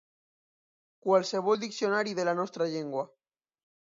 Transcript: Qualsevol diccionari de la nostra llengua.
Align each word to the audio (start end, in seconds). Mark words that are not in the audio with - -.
Qualsevol 1.09 1.61
diccionari 1.65 2.17
de 2.21 2.25
la 2.31 2.35
nostra 2.41 2.69
llengua. 2.73 3.05